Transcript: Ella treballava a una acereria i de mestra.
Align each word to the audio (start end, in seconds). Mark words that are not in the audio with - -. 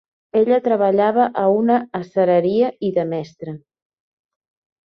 Ella 0.39 0.57
treballava 0.67 1.27
a 1.43 1.43
una 1.57 1.77
acereria 1.99 2.73
i 2.89 2.91
de 2.99 3.07
mestra. 3.13 3.57